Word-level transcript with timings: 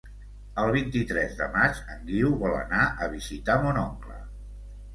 El 0.61 0.71
vint-i-tres 0.75 1.35
de 1.41 1.49
maig 1.59 1.83
en 1.97 2.01
Guiu 2.09 2.33
vol 2.47 2.57
anar 2.63 2.89
a 3.07 3.13
visitar 3.15 3.61
mon 3.69 3.81
oncle. 3.87 4.21